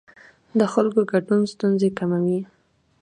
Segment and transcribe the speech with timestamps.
[0.59, 2.39] د خلکو ګډون ستونزې کموي